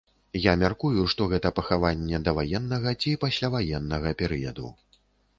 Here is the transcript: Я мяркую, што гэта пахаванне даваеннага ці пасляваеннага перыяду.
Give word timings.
Я 0.43 0.53
мяркую, 0.61 1.01
што 1.13 1.25
гэта 1.33 1.49
пахаванне 1.59 2.19
даваеннага 2.27 2.93
ці 3.03 3.13
пасляваеннага 3.25 4.15
перыяду. 4.23 4.67